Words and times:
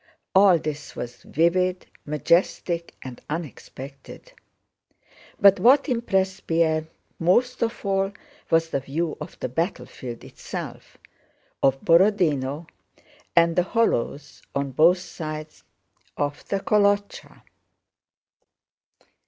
All 0.33 0.57
this 0.57 0.95
was 0.95 1.21
vivid, 1.21 1.85
majestic, 2.07 2.95
and 3.03 3.21
unexpected; 3.29 4.31
but 5.39 5.59
what 5.59 5.87
impressed 5.87 6.47
Pierre 6.47 6.87
most 7.19 7.61
of 7.61 7.85
all 7.85 8.11
was 8.49 8.71
the 8.71 8.79
view 8.79 9.15
of 9.21 9.39
the 9.41 9.47
battlefield 9.47 10.23
itself, 10.23 10.97
of 11.61 11.79
Borodinó 11.85 12.67
and 13.35 13.55
the 13.55 13.61
hollows 13.61 14.41
on 14.55 14.71
both 14.71 14.97
sides 14.97 15.63
of 16.17 16.47
the 16.47 16.61
Kolochá. 16.61 17.43